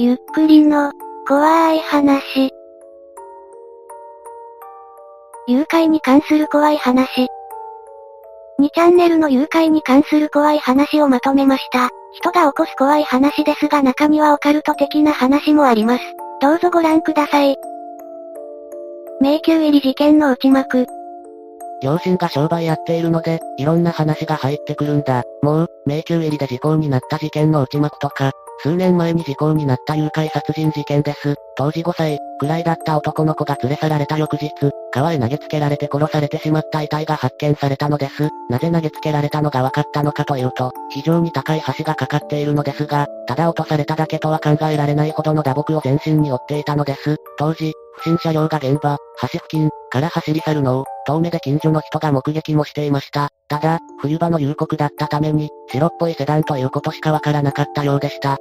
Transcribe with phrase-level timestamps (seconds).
[0.00, 0.92] ゆっくりの、
[1.26, 2.52] 怖い話。
[5.48, 7.26] 誘拐に関する怖い話。
[8.60, 11.88] 2チャンネルの誘拐に関する怖い話をまとめました。
[12.12, 16.04] 人が起こす怖い話ですが中にはオカルト的な話もあります。
[16.40, 17.56] どうぞご覧ください。
[19.20, 20.86] 迷宮入り事件の内幕。
[21.82, 25.24] 両親が商売やっているので、いろんな話が入ってくるんだ。
[25.42, 28.30] もう、迷宮入りで時効になった事件の内幕とか、
[28.62, 31.36] 数年前に時効になった誘拐殺人事件です。
[31.56, 34.52] 当時5歳くらいだった男の子が連れ去られた翌日、
[34.92, 38.28] 川へ投げつけられて殺されてしまった遺体が発見されたのです。
[38.48, 47.16] なぜ投げつけられたのが分かったのかというと、非常に高い橋がかかっているのですが、ただ落とされただけとは考えられないほどの打撲を全身に負っていたのです。
[47.38, 53.30] 当時、不審車両が現場、橋付近から走り去るのを、遠目で近所の人が目撃もしていました。
[53.48, 58.38] ただ、冬場の夕刻だったために、白っぽいセダンということしかわからなかったようでした。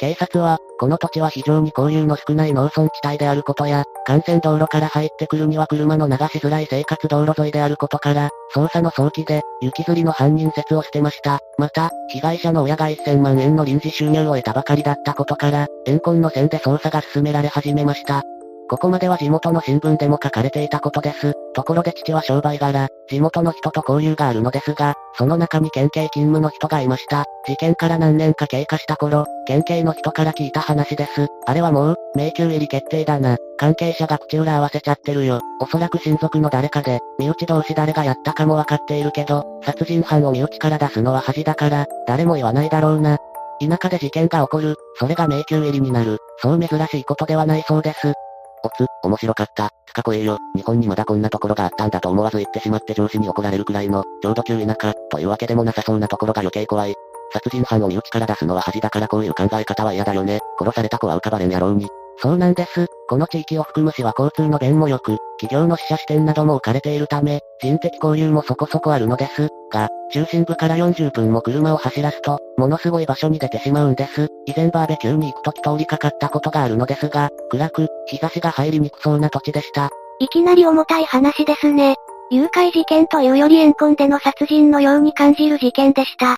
[0.00, 11.40] 警察は、この土地は非常に交流の少ない農村地帯であることや、幹線道路から入ってくるには車の流しづらい生活道路沿いであることから、捜査の早期で、雪吊りの犯人説をしてました。
[11.58, 18.22] また、被害者の親が1000万円の臨時収入を得たばかりだったことから、怨恨の線で捜査が進められ始めました。
[18.70, 21.32] ここまでは地元の新聞でも書かれていたことです。
[21.54, 27.24] ところで父は商売柄、地元の人と交流があるのですが、その中に県警勤務の人がいました。
[27.48, 31.26] 事件から何年か経過した頃、県警の人から聞いた話です。
[31.46, 33.38] あれはもう、迷宮入り決定だな。
[33.58, 35.40] 関係者が口裏合わせちゃってるよ。
[35.60, 43.18] おそらく親族の誰かで、身内同士誰がやったかもわかっているけど、殺人犯を身内から出すのは恥だから、誰も言わないだろうな。
[43.60, 48.14] 田舎で事件が起こる、それが迷宮入りになる、そう珍しいことではないそうです。
[48.62, 49.70] おつ、面白かった。
[49.86, 50.38] つかこえよ。
[50.54, 56.94] 日本にまだこんなところがあったんだと思わず言ってしまって上司に怒られるくらいの、ちょうど急田舎、というわけでもなさそうなところが余計怖い。
[57.32, 60.40] 殺人犯を身内から出すのは恥だからこういう考え方は嫌だよね。
[60.58, 61.88] 殺された子は浮かばれんやろうに。
[62.22, 62.86] そうなんです。
[63.08, 69.48] この地域を含む市は交通の便も良く、企業の支社支店なども置かれているため、人的交流もそこそこあるのです。
[69.72, 74.28] が、中心部から40分も車を走らすと、ものすごい場所に出てしまうんです。
[74.44, 79.88] 以前バーベキューに行くとき通りかかったことがあるのですが、暗く、日差しが入りにくそうな土地でした。
[80.18, 81.94] いきなり重たい話ですね。
[82.30, 86.36] 誘拐事件というより怨恨での殺人のように感じる事件でした。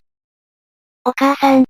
[1.05, 1.65] お母さん、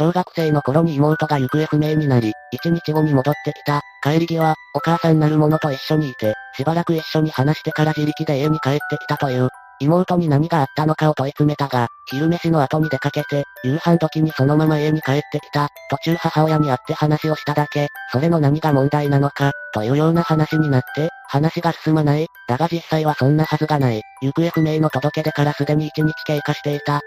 [0.00, 3.82] 小学生の頃に妹が行方不明になり、一日後に戻ってきた。
[4.02, 9.50] 帰り際、お母さんなる者と一緒にいて、しばらく一緒に話してから自力で家に帰ってきたという。
[9.78, 15.68] 妹に何があったのかを問い詰めたが、昼飯の後に出かけて、夕飯時にそのまま家に帰ってきた。
[15.90, 22.26] 途中母親に会って話をしただけ、それの何が問題なのか、というような話になって、話が進まない。
[22.48, 24.00] だが実際はそんなはずがない。
[24.22, 27.02] 行方不明の届け出からすでに一日経過していた。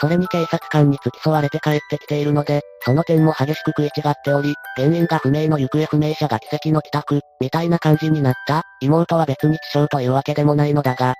[0.00, 8.62] それに警察官に付き添われて帰ってきているので、その点も激しく食い違っており、原因が不明の行方不明者が奇跡の帰宅、みたいな感じになった。
[8.80, 11.14] 妹は別に致傷というわけでもないのだが、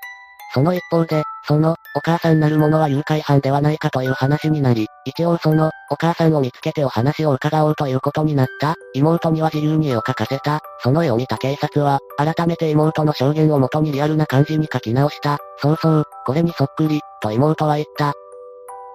[0.54, 8.74] その一方で、その、お母さんなる者は誘拐犯ではないかという話になり、一応その、お母さんを見つけてお話を伺おうということになった。
[8.94, 10.60] 妹には自由に絵を描かせた。
[10.82, 15.38] その絵を見た警察は、改めて妹の証言をもとにリアルな感じに書き直した。
[15.58, 18.12] そうそう、これにそっくり、と妹は言った。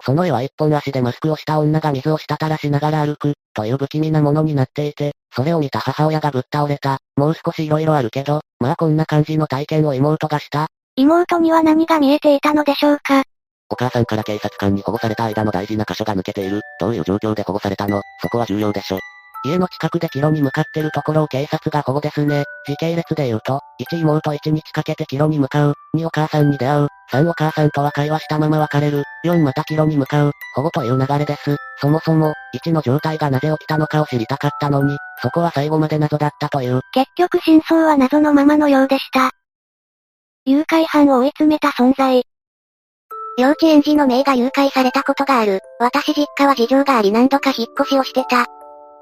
[0.02, 7.00] その絵は一本足でマスクをした女が水を滴らしながら歩く、という不気味なものになっていて、それを見た母親がぶっ倒れた。
[7.16, 10.68] もう少し色々あるけど、まあこんな感じの体験を妹がした。
[10.96, 13.24] 妹には何が見えていたのでしょうか？
[13.70, 16.62] お母さんから警察官に保護された間の大事な箇所が抜けている。
[16.80, 19.00] どういう状況で保護されたのそこは重要でしょ。
[19.48, 22.44] 家の近くで帰路に向かってるところを警察が保護ですね。
[22.66, 31.56] 時系列で言うと、1妹1日かけて帰路に向かう、2お母さんに出会う、3お母さんとは会話したまま別れる、4また帰路に向かう、保護という流れです。
[31.80, 36.82] そもそも、1の状態がなぜ起きたのかを知りたかったのに、そこは最後まで謎だったという。
[36.94, 39.32] 結局真相は謎のままのようでした。
[40.46, 42.24] 誘拐犯を追い詰めた存在。
[43.40, 45.60] 幼稚園児のメイが誘拐されたことがある。
[45.80, 48.48] 私実家は事情があり何度か引っ越しをしてた。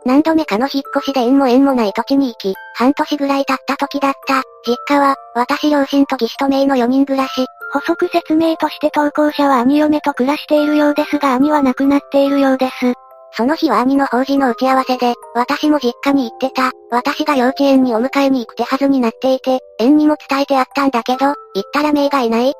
[0.06, 4.44] 何度目かの引っ越しで縁も縁もない土地に行き、半年ぐらい経った時だった。
[4.66, 7.46] 実家は、私両親と義と姪の4人暮らし。
[7.74, 12.94] 補足説明として投稿者は兄嫁と暮らしているようですが兄は亡くなっているようです。
[13.38, 16.72] その日は兄の法事の打ち合わせで、私も実家に行ってた。
[16.90, 21.36] 私が幼稚園にお迎えに行く手はずになっていて、園にも伝えてあったんだけど、行っ
[21.74, 22.54] たら姪がいない。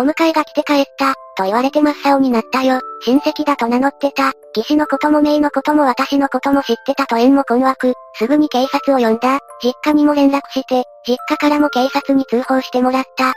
[0.00, 2.80] お迎えが来て帰った、と言われて真っ青になったよ。
[3.04, 4.32] 親戚だと名乗ってた。
[4.56, 7.92] 義士のことも姪のことも私のことも知ってたと縁も困惑。
[8.14, 9.40] すぐに警察を呼んだ。
[9.62, 13.34] 実家にも連絡して、実家からも警察に通報してもらった。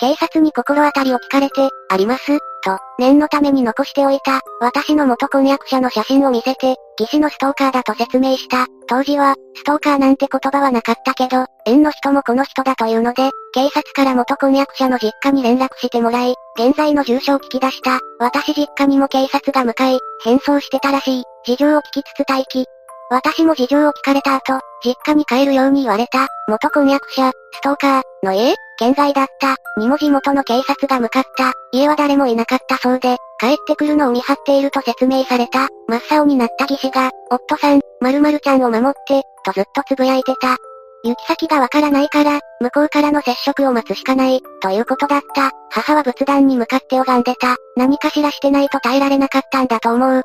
[0.00, 8.66] 警察に心当たりを聞かれて、ありますと、念のために残しておいた、私の元婚約者の写真を見せて、技師のストーカーだと説明した。
[8.88, 17.98] 当時は、ストーカーなんて言葉はなかったけど、縁の人もこの人だというので、警察から元婚約者の実家に連絡してもらい、現在の住所を聞き出した。
[18.18, 21.24] 私実家にも警察が向かい、変装してたらしい。
[21.44, 22.64] 事情を聞きつつ待機。
[23.10, 26.28] 私も事情を聞かれた後、実家に帰るように言われた。
[26.48, 28.54] 元婚約者、ストーカー、の家？
[28.80, 29.56] 県外だった。
[29.78, 31.52] にも地元の警察が向かった。
[31.70, 35.68] 家は誰もいなかったそうで、帰ってくるのを見張っていると説明された。
[35.86, 40.56] 真っ青になった技師が、夫さん、〇〇ちゃんを守って、とずっと呟いてた。
[41.04, 45.50] 行き先がわからないから、向こうからの接触を待つしかない、ということだった。
[45.70, 47.56] 母は仏壇に向かって拝んでた。
[47.76, 50.22] 何かしらしてないと耐えられなかったんだと思う。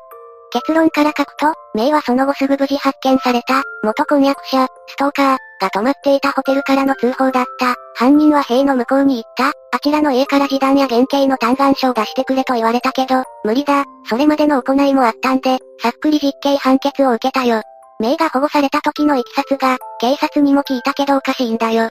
[0.52, 7.74] 結論から書くと、メイはその後すぐ無事発見された、元婚約者、ストーカー、が泊まっていたホテルからの通報だった。
[7.94, 9.48] 犯人は塀の向こうに行った。
[9.48, 13.84] あちらの家から示談や原型の嘆願書を出してくれと言われたけど、無理だ。
[14.08, 17.62] それまでの行いもあったんで、さっくり実刑判決を受けたよ。
[17.98, 21.88] メイが保護された時の行き先が、警察にも聞いたけどおかしいんだよ。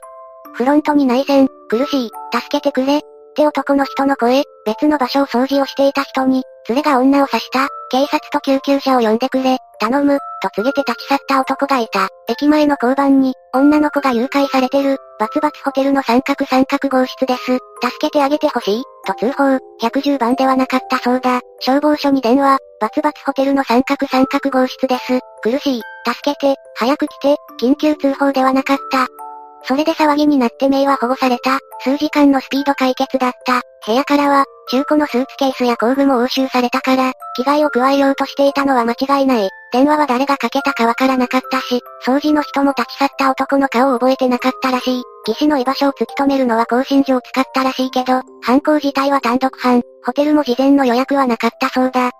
[0.54, 3.02] フロントに内戦、苦しい、助けてくれ、
[3.36, 12.08] って男の人の声、別の場所を掃除をしていた人に、連れが女を刺した、警察と救急車を呼んでくれ、頼む、と告げて立ち去った男がいた。
[12.28, 17.42] 駅前の交番に、女の子が誘拐されてる、バツバツホテルの三角三角号室です。
[17.42, 17.60] 助
[18.00, 21.40] けてあげてほしい、と通報、110番ではなかったそうだ。
[21.60, 25.20] 消防署に電話、バツバツホテルの三角三角号室です。
[25.42, 29.25] 苦しい、助けて、早く来て、緊急通報ではなかった。
[29.66, 31.58] それで騒ぎになってメイは保護された。
[31.80, 33.62] 数時間のスピード解決だった。
[33.86, 39.48] 部屋からは、中古のスーツケースや工具も押収されたから、危害を加えようとしていたのは間違いない。
[39.72, 45.02] 電話は誰がかけたかわからなかったし、掃除の人も立ち去った男の顔を覚えてなかったらしい。
[45.26, 52.12] 技師の居場所を突き止めるのは更新状使ったらしいけど、犯行自体は単独犯、ホテルも事前の予約はなかったそうだ。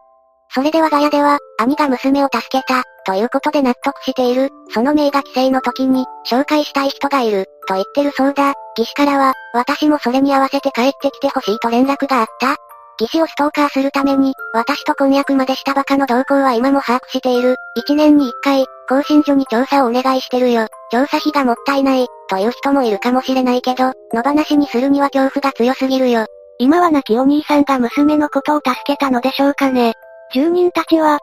[0.54, 4.50] それで我が家では、兄が娘を助けた、ということで納得している。
[4.70, 8.54] その名が帰省の時に、紹介したい人がいる、と言ってるそうだ。
[8.76, 12.56] 義士からは、私もそれに合わせて帰ってきてほしいと連絡があった。
[12.98, 17.56] 義士をストーカーするために、私と婚約までしたバカの動向は今も把握している。
[17.74, 20.66] 一年に一回、更新所に調査をお願いしてるよ。
[20.90, 26.26] 調査費がもったいない、という人もいるかもしれないけど、野放しにするには恐怖が強すぎるよ。
[26.58, 29.92] 今は亡きお兄さんが娘のことを助けたのでしょうかね。
[30.32, 31.18] 住人たちは、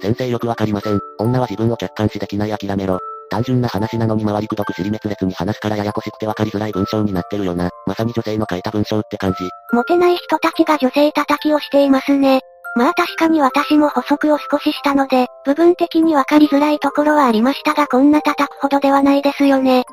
[0.00, 0.98] 先生よくわかりません。
[1.18, 2.98] 女は自分を客観視できない諦めろ。
[3.30, 7.70] 単純な話なのに回りくどく尻滅裂に話すからややこしくてわかりづらい文章になってるよな。
[7.86, 9.38] まさに女性の書いた文章って感じ。
[9.72, 12.40] モテない人たちが女性叩きをしていますね。
[12.76, 19.84] まあ確かに私も補足を少ししたので、部分的にわかりづらいところはありましたがこんな叩くほどではないですよね。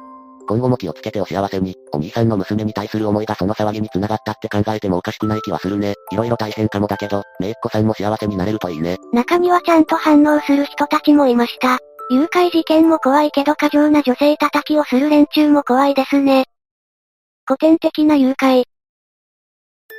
[0.50, 5.94] 今後も気をつけてお幸せに、お兄さんの娘に対する思いがその騒ぎに繋がったって考えてもおかしくない気はするね。
[6.12, 8.98] 色々大変かもだけど、めいっ子さんも幸せになれるといいね。
[9.14, 11.78] 中にはちゃんと反応する人たちもいました。
[12.10, 16.46] 誘拐事件も怖いけど過剰な女性叩きをする連中も怖いですね。
[17.46, 18.64] 古典的な誘拐。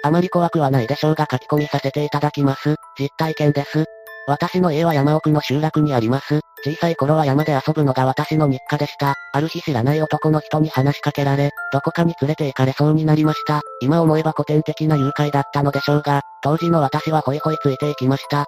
[0.02, 2.74] あまり怖くはないでしょうが書き込みさせていただきます。
[2.98, 3.84] 実体験です。
[4.26, 6.40] 私の家は山奥の集落にあります。
[6.64, 9.14] 小さい頃は山で遊ぶのが私の日課でした。
[9.32, 13.62] ある日知らない男の人に話しかけられ、どこかに連れて行かれそうになりました。
[13.80, 18.46] 今思えば古典的な誘拐だったのでしょうが、当時の私はホイホイついていきました。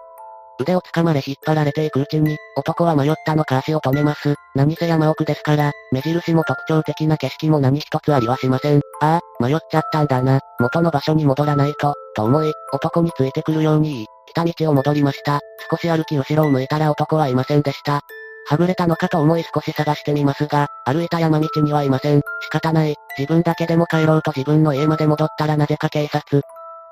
[0.60, 4.34] 腕を掴まれ引っ張られていくうちに、男は迷ったのか足を止めます。
[4.54, 8.80] 何せ山奥ですから、目印も特徴的な景色も何一つありはしません。
[9.00, 10.40] ああ、迷っちゃったんだな。
[10.60, 15.40] 元の場所に戻らないと、と思い、男についてくるように言い、来た道を戻りました。
[15.70, 18.00] 少し歩き後ろを向いたら男はいませんでした。
[18.46, 22.22] はぐれたのかと思い少し探してみますが、歩いた山道にはいません。
[22.42, 22.96] 仕方ない。
[23.18, 26.42] 自分だけでも帰ろうと自分の家まで戻ったらなぜか警察。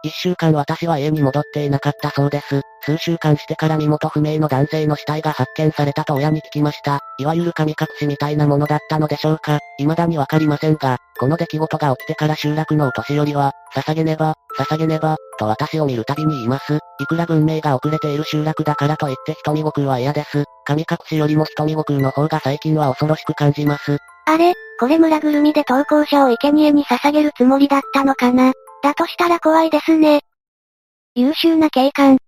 [0.03, 2.63] 一週間私は家に戻っていなかったそうです。
[2.83, 7.01] 数週間してから身元不明の男性の死体が発見されたと親に聞きました。
[7.21, 9.59] いわゆる神隠しみたいなものだったのでしょうか。
[9.79, 16.79] 未だにわかりませんが、この出来事が起きてから集落のお年寄りは、捧げねば、捧げねば、と私を見るたびに言います。
[16.99, 20.45] いくら文明が遅れている集落だからといって瞳悟空は嫌です。
[20.65, 23.99] 神隠しよりも瞳悟空の方が最近は恐ろしく感じます。
[24.27, 30.21] あれ、これ村ぐるみで投稿者を生贄に捧げるつもりだったのかなだとしたら怖いですね。
[31.15, 32.19] 優秀な警官。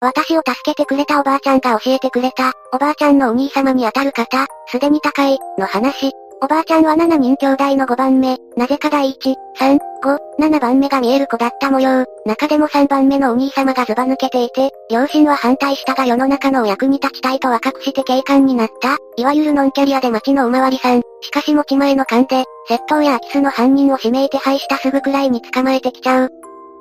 [0.00, 6.12] 私を助けてくれたおばあちゃんが教えてくれた、おばあちゃんのお兄様にあたる方、すでに高い、の話。
[6.40, 12.04] おばあちゃんは7人兄弟の5番目、なぜか第1、3、5、7番目が見える子だった模様。
[12.26, 21.02] 中でも3番目のお兄様がずば抜けていて、両親は反対したが世の中のお役に立ちたいと若くして警官になった、いわゆるノンキャリアで街のおまわりさん。
[21.22, 26.30] しかし持ち前の勘で、窃盗や空き巣の犯人を指名手配したすぐくらいに捕まえてきちゃう。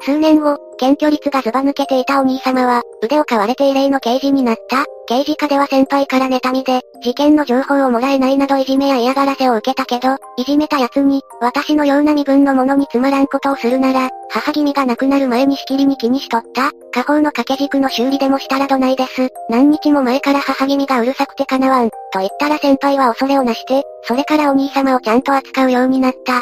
[0.02, 4.86] 数年後、検挙率がずば抜けていたお兄様は、腕を買われて異例の刑事になった。
[5.08, 16.72] 刑事課では先輩から妬みで、事件の情報をもらえないなどいじめや嫌がらせを受けたけど、いじめた奴に、私のような身分の者につまらんことをするなら、母君が亡くなる前にしきりに気にしとった。
[16.92, 19.30] 家宝の掛け軸の修理でもしたらどないです。
[19.50, 21.90] 何日も前から母君がうるさくてかなわん。
[22.12, 26.42] と言ったら先輩は恐れをなして、それからお兄様をちゃんと扱うようになった。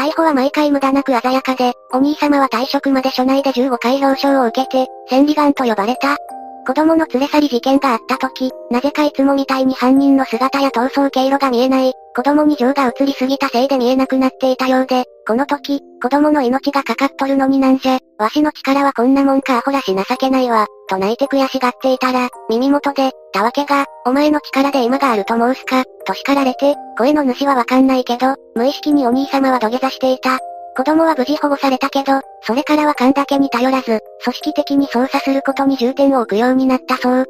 [0.00, 6.16] 逮捕は毎回無駄なく鮮やかで、お兄様は退職まで署内で15回表彰を受けて、千里眼と呼ばれた。
[6.66, 30.38] 子供の連れ去り事件があった時、なぜかいつもみたいに犯人の姿や逃走経路が見えない、子供に情が移りすぎたせいで見えなくなっていたようで、この時、子供の命がかかっとるのになんじゃ、わしの力はこんなもんかアホらし情けないわ、と泣いて悔しがっていたら、耳元で、たわけが、お前の力で今があると申すか、と叱られて、声の主はわかんないけど、無意識にお兄様は土下座していた。
[30.76, 37.26] 子供は無事保護されたけど、それからは勘だけに頼らず、組織的に操作することに重点を置くようになったそう。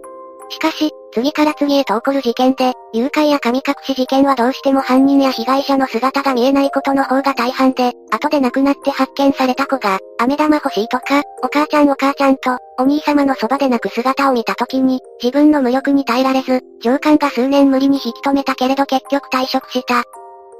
[0.51, 20.05] しかし、次から次へと起こる事件で、誘拐や神隠し事件はどうしても犯人や被害者の姿が見えないことの方が大半で、後で亡くなって発見された子が、飴玉欲しいとか、お母ちゃんお母ちゃんと、お兄様のそばで泣く姿を見た時に、自分の無力に耐えられず、上官が数年無理に引き止めたけれど結局退職した。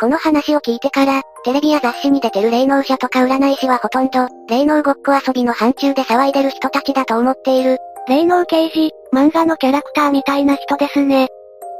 [0.01, 7.77] この話を聞いてから、テレビや雑誌に出てる霊能者とか占い師はほとんど、霊能ごっこ遊びの範疇で騒いでる人たちだと思っている。
[8.09, 11.29] 霊能刑事、漫画のキャラクターみたいな人ですね。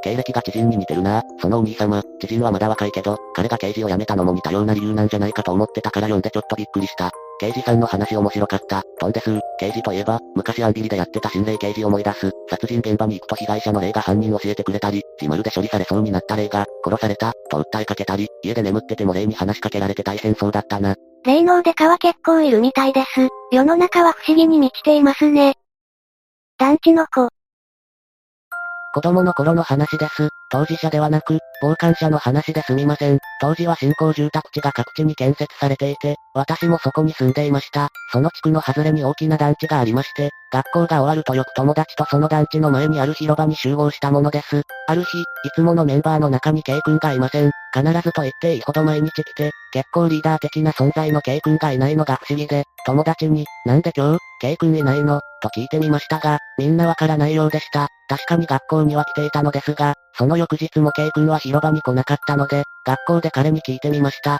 [0.03, 7.11] 経歴が知人に似てるなそのお兄様、知人はまだ若いけど、彼が刑事を辞めたのも似たような理由なんじゃないかと思ってたから読んでちょっとびっくりした。
[7.39, 8.83] 刑事さんの話面白かった。
[8.99, 9.39] とんです。
[9.59, 12.31] 刑事といえば、昔アンビリでやってた心霊刑事思い出す。
[12.49, 20.95] 殺人現場に行くと被害者の霊が犯人教えてくれたり、自丸で処理されそうになった霊が、殺された、と訴えかけたり、家で眠ってても霊に話しかけられて大変そうだったな。
[21.25, 23.27] 霊能デカは結構いるみたいです。
[23.51, 25.55] 世の中は不思議に満ちていますね。
[26.61, 27.40] 団地の子。
[28.93, 30.29] 子供の頃の話です。
[30.49, 33.19] 当事者ではなく、傍観者の話ですみません。
[33.39, 37.87] 当時は新興住宅地が各地に建設されていて、私もそこに住んでいました。
[38.11, 44.63] その地区の外れに大きな団地がありまして、学校が終わるとよく友達とその団地の前にある広場に集合したものです。
[44.87, 47.51] ある日、いつものメンバーの中に K 君がいません。
[47.73, 55.21] 必ずと言っていいほど毎日来て、結構リーダー的な存在の K 君がいないのが不思議で、友達に、なんで今日、K 君いないの？
[55.41, 57.87] と聞いてみましたが、みんなわからないようでした。
[58.11, 64.37] 確かに学校には来ていたのですが、その翌日も K 君は広場に来なかったので、学校で彼に聞いてみました。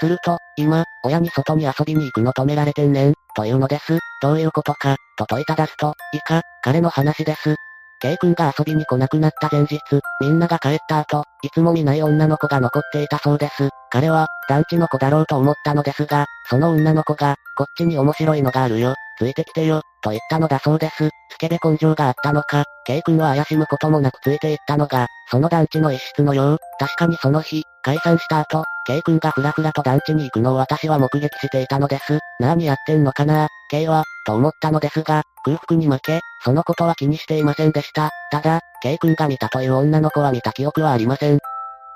[0.00, 3.98] すると、今、親に外に遊びに行くの止められてんねん、というのです。
[4.22, 7.54] どういうことか、と問いただすと、いか、彼の話です。
[8.00, 9.78] K 君が遊びに来なくなった前日、
[10.22, 13.68] みんなが帰った後、いつも見ない女の子が残っていたそうです。
[13.92, 21.10] 彼は、団地の子だろうと思ったのですが、その女の子が、こっちに面白いのがあるよ、ついてきてよ、と言ったのだそうです。
[21.30, 32.18] スケベ根性があったのか、K 君は怪しむこともなくついていったのが、その団地の一室のよう、確かにその日、解散した後、K 君がふらふらと団地に行くのを私は目撃していたのです。
[32.40, 38.10] 何やってんのかな K は、と思ったのですが、空腹に負け、そのことは気にしていませんでした。
[38.30, 41.38] ただ、K 君が見たという女の子は見た記憶はありません。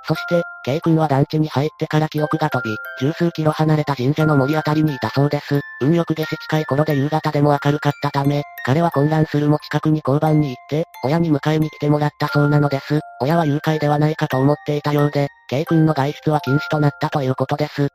[0.06, 5.60] そして、K 君は団地に入ってから記憶が飛び、十数キロ離れた神社の森あたりにいたそうです。
[5.80, 13.00] 運よく下し近い頃で夕方でも明るかったため、彼は混乱するも近くに交番に行って、親に迎えに来てもらったそうなのです。
[13.20, 17.88] 親は誘拐ではないかと思っていたようで、K 君の外出は禁止となったということです。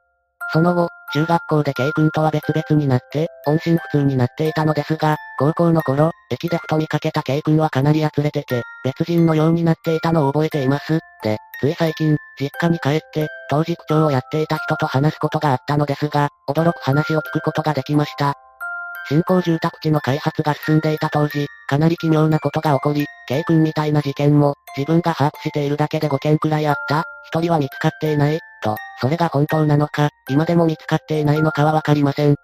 [0.52, 11.00] その後、中学校で K 君とは別々になって、音信不通になっていたのですが、高校の頃、駅でふと見かけた K 君はかなりやつれてて、別人のようになっていたのを覚えています。
[11.24, 18.34] で、つい最近、実家に帰って、当時区長をやっていた人と話すことがあったのですが、驚く話を聞くことができました。
[19.08, 32.36] 新興住宅地の開発が進んでいた当時、かなり奇妙なことが起こり、K 君みたいな事件も、自分が把握しているだけで5件くらいあった、一人は見つかっていない、と、それが本当なのか、今でも見つかっていないのかはわかりません。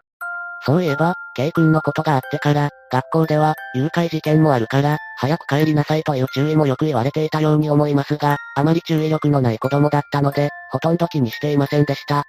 [0.65, 12.23] そういえば、K 君のことがあってから、学校では、誘拐事件もあるから、早く帰りなさいという注意もよく言われていたように思いますが、あまり注意力のない子供だったので、ほとんど気にしていませんでした。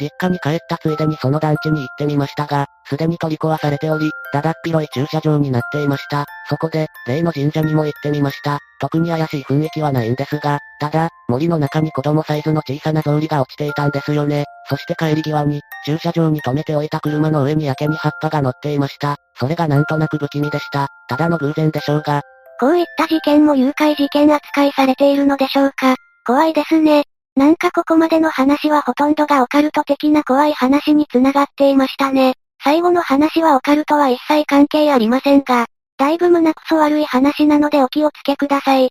[0.00, 6.24] 実家に帰ったついでにその団地に行ってみましたが、すでに取り壊されており、だだっ広い駐車場になっていました。
[6.48, 8.58] そこで、例の神社にも行ってみました。
[8.80, 14.44] 特に怪しい雰囲気はないんですが、ただ、森の中に子供サイズの小さな草履が落ちていたんですよね。
[14.68, 19.16] そして帰り際に、駐車場に止めておいた車の上に焼けに葉っぱが乗っていました。
[19.38, 20.88] それがなんとなく不気味でした。
[21.08, 22.22] ただの偶然でしょうが。
[22.58, 25.94] こういった事件も誘拐事件扱いされているのでしょうか。
[26.26, 27.04] 怖いですね。
[27.36, 32.34] なんかここまでの話はほとんどがオカルト的な怖い話に繋がっていましたね。
[32.64, 35.66] 最後の話はオカルトは一切関係ありませんが、
[35.98, 38.90] だいぶ胸くそ悪い話なのでお気をつけください。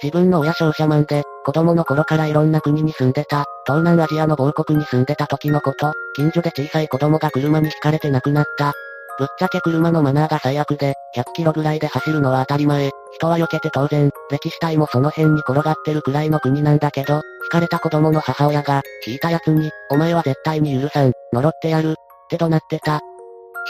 [0.00, 8.74] 自分の親商社マンで、子供の頃からいろんな国に住んでた、東南アジアの某国に住んでた時のこと、近所で小さい子供が車にひかれて亡くなった。
[9.18, 12.90] ぶっちゃけ車のマナーが最悪で、100キロぐらいで走るのは当たり前。
[13.12, 21.94] 人は避けて当然、歴史体もその辺に転がってるくらいの国なんだけど、ひかれた子供の母親が、引いた奴に、お前は絶対に許さん、呪ってやる、っ
[22.30, 23.00] て怒鳴ってた。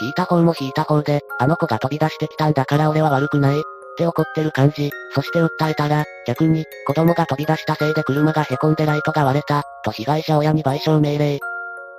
[0.01, 3.59] 引いた方も引いた方で、あの子が飛び出してきたんだから俺は悪くない。
[3.59, 3.63] っ
[3.97, 4.91] て怒ってる感じ。
[5.15, 11.41] そして訴えたら、逆に、子供が飛び出したせいで車が凹んでライトが割れた、と被害者親に賠償命令。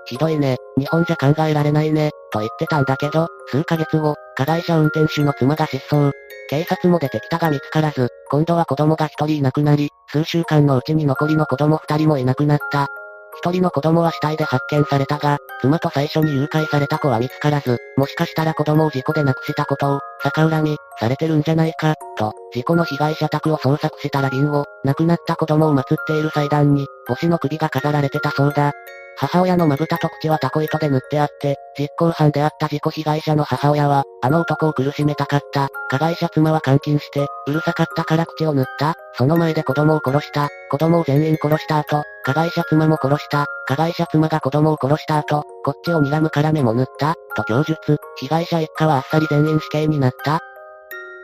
[0.05, 6.11] ひどいね、日本じゃ考えられないね、と言ってたんだけど、数ヶ月後、加害者運転手の妻が失踪。
[6.49, 12.87] 警察も出てきたが見つからず、今度は子供が一人いなくなり、数週間のうちに残りの子供二人もいなくなった。
[13.35, 28.71] 一人の子供は死体で発見されたが、妻と最初に誘拐された子は見つからず、もしかしたら子供を事故で亡くしたことを、逆恨み、されてるんじゃないか、と、事故の被害者宅を捜索したら瓶を、亡くなった子供を祀っている祭壇に、母子の首が飾られてたそうだ。
[29.17, 35.69] 母親のまぶたと口はタコ糸で塗ってあって、実行犯であった事故被害者の母親は、あの男を苦しめたかった。
[35.89, 38.95] 加害者妻は監禁して、うるさかったから口を塗った。
[39.15, 40.49] その前で子供を殺した。
[40.69, 43.45] 子供を全員殺した後、加害者妻も殺した。
[43.67, 47.15] 加害者妻が子供を殺した後、こっちを睨むから目も塗った。
[47.35, 47.77] と供述。
[48.17, 50.39] 被害者一家はあっさり全員死刑になった。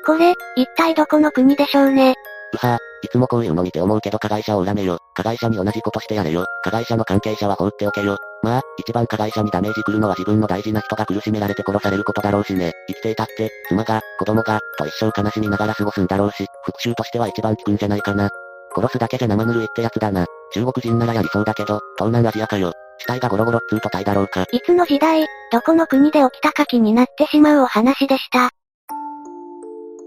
[0.05, 2.15] これ、一体どこの国でしょうね。
[2.53, 4.97] うはいつもこういうの見て思うけど加害者を恨めよ。
[5.15, 6.45] 加害者に同じことしてやれよ。
[6.63, 8.17] 加害者の関係者は放っておけよ。
[8.41, 12.73] まあ、一番加害者にダメージ来るのは自分の大事な人が苦しめられて殺されることだろうしね。
[12.87, 18.29] 生きていたって、妻が、子供が、と一生悲しみながら過ごすんだろうし、復讐としては一番効くんじゃないかな。
[18.75, 20.25] 殺すだけじゃ生ぬるいってやつだな。
[20.53, 22.71] 中国人ならやりそうだけど、東南アジアかよ。
[22.99, 24.45] 死体がゴロゴロっつうと体だろうか。
[24.51, 28.51] いつの時代、どこの国で起きたか気になってしまうお話でした。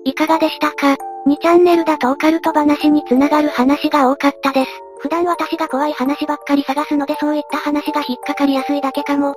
[0.04, 4.70] いかがでしたか2チャンネルだとオカルト話につながる話が多かったです。
[4.98, 9.34] 普段私が怖い話ばっかり探すのでそういった話が引っかかりやすいだけかも。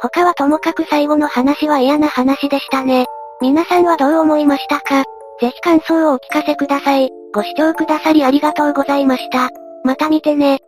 [0.00, 3.06] 他はともかく最後の話は嫌な話でしたね。
[3.40, 5.04] 皆さんはどう思いましたか？
[5.40, 7.10] ぜひ感想をお聞かせください。
[7.32, 9.50] ご視聴くださりありがとうございました。
[9.82, 10.58] また見てね。